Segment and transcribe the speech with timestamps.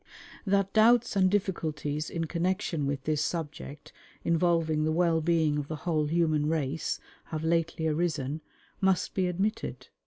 [0.47, 3.93] That doubts and difficulties in connection with this subject,
[4.23, 8.41] involving the well being of the whole human race, have lately arisen,
[8.81, 9.89] must be admitted.